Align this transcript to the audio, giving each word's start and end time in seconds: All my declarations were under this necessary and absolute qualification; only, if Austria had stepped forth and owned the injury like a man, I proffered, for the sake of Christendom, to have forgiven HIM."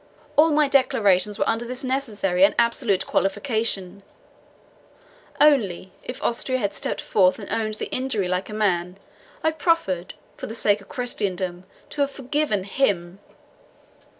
All 0.35 0.49
my 0.49 0.67
declarations 0.67 1.37
were 1.37 1.47
under 1.47 1.63
this 1.63 1.83
necessary 1.83 2.43
and 2.43 2.55
absolute 2.57 3.05
qualification; 3.05 4.01
only, 5.39 5.91
if 6.03 6.19
Austria 6.23 6.57
had 6.57 6.73
stepped 6.73 7.01
forth 7.01 7.37
and 7.37 7.47
owned 7.51 7.75
the 7.75 7.85
injury 7.91 8.27
like 8.27 8.49
a 8.49 8.53
man, 8.55 8.97
I 9.43 9.51
proffered, 9.51 10.15
for 10.37 10.47
the 10.47 10.55
sake 10.55 10.81
of 10.81 10.89
Christendom, 10.89 11.65
to 11.91 12.01
have 12.01 12.09
forgiven 12.09 12.63
HIM." 12.63 13.19